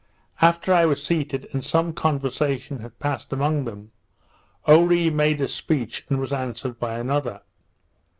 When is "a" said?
5.41-5.47